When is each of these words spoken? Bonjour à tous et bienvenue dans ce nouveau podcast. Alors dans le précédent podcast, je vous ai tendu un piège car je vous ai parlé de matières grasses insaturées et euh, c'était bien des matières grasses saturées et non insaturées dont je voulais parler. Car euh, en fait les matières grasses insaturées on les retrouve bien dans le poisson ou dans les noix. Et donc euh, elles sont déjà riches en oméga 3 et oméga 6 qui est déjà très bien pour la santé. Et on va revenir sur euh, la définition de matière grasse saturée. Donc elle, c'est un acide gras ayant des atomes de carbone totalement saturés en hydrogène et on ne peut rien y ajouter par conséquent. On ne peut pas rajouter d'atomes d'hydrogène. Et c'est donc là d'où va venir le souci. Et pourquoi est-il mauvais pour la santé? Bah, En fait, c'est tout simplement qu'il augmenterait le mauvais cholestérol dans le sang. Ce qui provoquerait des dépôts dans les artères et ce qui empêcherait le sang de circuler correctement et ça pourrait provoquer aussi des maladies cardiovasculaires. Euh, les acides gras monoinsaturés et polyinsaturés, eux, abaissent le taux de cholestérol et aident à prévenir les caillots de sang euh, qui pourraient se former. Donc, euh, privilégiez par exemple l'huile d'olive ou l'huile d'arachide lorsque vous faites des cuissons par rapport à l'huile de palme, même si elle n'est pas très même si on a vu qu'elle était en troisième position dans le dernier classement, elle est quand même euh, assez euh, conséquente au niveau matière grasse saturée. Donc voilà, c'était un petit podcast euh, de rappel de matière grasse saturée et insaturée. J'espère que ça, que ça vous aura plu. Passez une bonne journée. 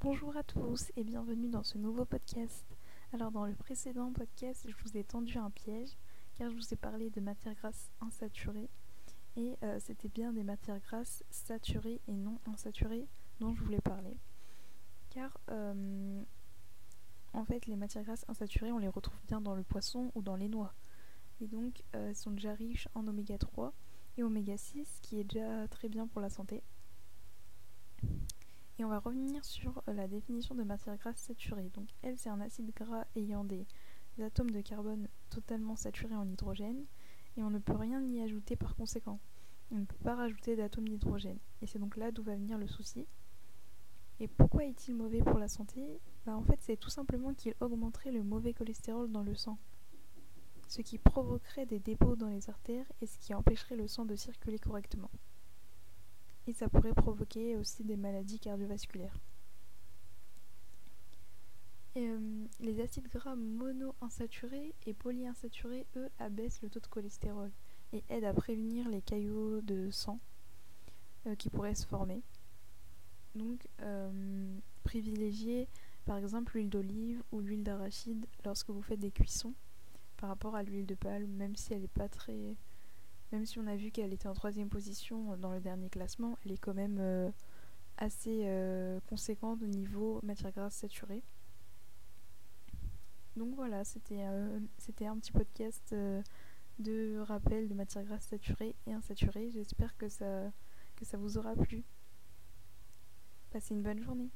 Bonjour 0.00 0.36
à 0.36 0.44
tous 0.44 0.92
et 0.96 1.02
bienvenue 1.02 1.48
dans 1.48 1.64
ce 1.64 1.76
nouveau 1.76 2.04
podcast. 2.04 2.64
Alors 3.12 3.32
dans 3.32 3.44
le 3.44 3.54
précédent 3.56 4.12
podcast, 4.12 4.64
je 4.68 4.74
vous 4.84 4.96
ai 4.96 5.02
tendu 5.02 5.38
un 5.38 5.50
piège 5.50 5.98
car 6.36 6.48
je 6.50 6.54
vous 6.54 6.72
ai 6.72 6.76
parlé 6.76 7.10
de 7.10 7.20
matières 7.20 7.56
grasses 7.56 7.90
insaturées 8.00 8.70
et 9.36 9.56
euh, 9.64 9.80
c'était 9.80 10.08
bien 10.08 10.32
des 10.32 10.44
matières 10.44 10.78
grasses 10.78 11.24
saturées 11.30 12.00
et 12.06 12.12
non 12.12 12.38
insaturées 12.46 13.08
dont 13.40 13.52
je 13.56 13.60
voulais 13.64 13.80
parler. 13.80 14.16
Car 15.10 15.36
euh, 15.50 16.22
en 17.32 17.44
fait 17.44 17.66
les 17.66 17.74
matières 17.74 18.04
grasses 18.04 18.24
insaturées 18.28 18.70
on 18.70 18.78
les 18.78 18.86
retrouve 18.86 19.18
bien 19.26 19.40
dans 19.40 19.56
le 19.56 19.64
poisson 19.64 20.12
ou 20.14 20.22
dans 20.22 20.36
les 20.36 20.48
noix. 20.48 20.74
Et 21.40 21.48
donc 21.48 21.82
euh, 21.96 22.10
elles 22.10 22.16
sont 22.16 22.30
déjà 22.30 22.54
riches 22.54 22.86
en 22.94 23.04
oméga 23.08 23.36
3 23.36 23.72
et 24.16 24.22
oméga 24.22 24.56
6 24.56 25.00
qui 25.02 25.18
est 25.18 25.24
déjà 25.24 25.66
très 25.66 25.88
bien 25.88 26.06
pour 26.06 26.20
la 26.20 26.30
santé. 26.30 26.62
Et 28.78 28.84
on 28.84 28.88
va 28.88 29.00
revenir 29.00 29.44
sur 29.44 29.82
euh, 29.88 29.92
la 29.92 30.06
définition 30.06 30.54
de 30.54 30.62
matière 30.62 30.96
grasse 30.96 31.18
saturée. 31.18 31.70
Donc 31.74 31.88
elle, 32.02 32.16
c'est 32.16 32.28
un 32.28 32.40
acide 32.40 32.72
gras 32.74 33.06
ayant 33.16 33.44
des 33.44 33.66
atomes 34.22 34.50
de 34.50 34.60
carbone 34.60 35.08
totalement 35.30 35.76
saturés 35.76 36.14
en 36.14 36.28
hydrogène 36.28 36.84
et 37.36 37.42
on 37.42 37.50
ne 37.50 37.58
peut 37.58 37.76
rien 37.76 38.02
y 38.02 38.20
ajouter 38.20 38.56
par 38.56 38.76
conséquent. 38.76 39.18
On 39.70 39.76
ne 39.76 39.84
peut 39.84 40.02
pas 40.02 40.14
rajouter 40.14 40.56
d'atomes 40.56 40.88
d'hydrogène. 40.88 41.38
Et 41.60 41.66
c'est 41.66 41.78
donc 41.78 41.96
là 41.96 42.10
d'où 42.10 42.22
va 42.22 42.36
venir 42.36 42.56
le 42.56 42.66
souci. 42.66 43.06
Et 44.20 44.28
pourquoi 44.28 44.64
est-il 44.64 44.94
mauvais 44.94 45.22
pour 45.22 45.38
la 45.38 45.48
santé? 45.48 46.00
Bah, 46.24 46.36
En 46.36 46.42
fait, 46.42 46.58
c'est 46.60 46.76
tout 46.76 46.90
simplement 46.90 47.34
qu'il 47.34 47.54
augmenterait 47.60 48.10
le 48.10 48.24
mauvais 48.24 48.54
cholestérol 48.54 49.10
dans 49.10 49.22
le 49.22 49.34
sang. 49.34 49.58
Ce 50.68 50.82
qui 50.82 50.98
provoquerait 50.98 51.66
des 51.66 51.78
dépôts 51.78 52.16
dans 52.16 52.28
les 52.28 52.50
artères 52.50 52.86
et 53.00 53.06
ce 53.06 53.18
qui 53.18 53.34
empêcherait 53.34 53.76
le 53.76 53.88
sang 53.88 54.04
de 54.04 54.16
circuler 54.16 54.58
correctement 54.58 55.10
et 56.48 56.54
ça 56.54 56.68
pourrait 56.68 56.94
provoquer 56.94 57.56
aussi 57.56 57.84
des 57.84 57.96
maladies 57.96 58.38
cardiovasculaires. 58.38 59.18
Euh, 61.98 62.46
les 62.60 62.80
acides 62.80 63.08
gras 63.08 63.36
monoinsaturés 63.36 64.74
et 64.86 64.94
polyinsaturés, 64.94 65.86
eux, 65.96 66.08
abaissent 66.18 66.62
le 66.62 66.70
taux 66.70 66.80
de 66.80 66.86
cholestérol 66.86 67.50
et 67.92 68.02
aident 68.08 68.24
à 68.24 68.32
prévenir 68.32 68.88
les 68.88 69.02
caillots 69.02 69.60
de 69.60 69.90
sang 69.90 70.20
euh, 71.26 71.34
qui 71.34 71.50
pourraient 71.50 71.74
se 71.74 71.86
former. 71.86 72.22
Donc, 73.34 73.68
euh, 73.82 74.58
privilégiez 74.84 75.68
par 76.06 76.16
exemple 76.16 76.54
l'huile 76.54 76.70
d'olive 76.70 77.22
ou 77.30 77.40
l'huile 77.40 77.62
d'arachide 77.62 78.24
lorsque 78.44 78.70
vous 78.70 78.80
faites 78.80 79.00
des 79.00 79.10
cuissons 79.10 79.52
par 80.16 80.30
rapport 80.30 80.54
à 80.54 80.62
l'huile 80.62 80.86
de 80.86 80.94
palme, 80.94 81.30
même 81.32 81.56
si 81.56 81.74
elle 81.74 81.82
n'est 81.82 81.88
pas 81.88 82.08
très 82.08 82.56
même 83.32 83.44
si 83.44 83.58
on 83.58 83.66
a 83.66 83.76
vu 83.76 83.90
qu'elle 83.90 84.12
était 84.12 84.28
en 84.28 84.34
troisième 84.34 84.68
position 84.68 85.36
dans 85.36 85.52
le 85.52 85.60
dernier 85.60 85.90
classement, 85.90 86.38
elle 86.44 86.52
est 86.52 86.58
quand 86.58 86.74
même 86.74 86.98
euh, 86.98 87.30
assez 87.98 88.42
euh, 88.44 89.00
conséquente 89.08 89.62
au 89.62 89.66
niveau 89.66 90.20
matière 90.22 90.52
grasse 90.52 90.74
saturée. 90.74 91.22
Donc 93.36 93.54
voilà, 93.54 93.84
c'était 93.84 94.22
un 94.22 95.18
petit 95.18 95.30
podcast 95.30 95.92
euh, 95.92 96.22
de 96.78 97.18
rappel 97.20 97.68
de 97.68 97.74
matière 97.74 98.04
grasse 98.04 98.24
saturée 98.24 98.74
et 98.86 98.92
insaturée. 98.92 99.50
J'espère 99.50 99.96
que 99.96 100.08
ça, 100.08 100.50
que 100.96 101.04
ça 101.04 101.18
vous 101.18 101.38
aura 101.38 101.54
plu. 101.54 101.84
Passez 103.50 103.74
une 103.74 103.82
bonne 103.82 104.00
journée. 104.00 104.30